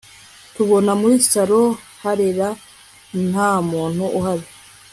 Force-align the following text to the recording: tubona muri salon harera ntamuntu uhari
tubona 0.55 0.91
muri 1.01 1.15
salon 1.29 1.67
harera 2.01 2.47
ntamuntu 3.29 4.03
uhari 4.19 4.47